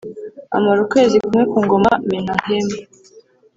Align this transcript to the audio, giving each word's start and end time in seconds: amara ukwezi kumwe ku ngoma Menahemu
amara 0.55 0.79
ukwezi 0.85 1.15
kumwe 1.23 1.43
ku 1.51 1.57
ngoma 1.65 1.91
Menahemu 2.09 2.75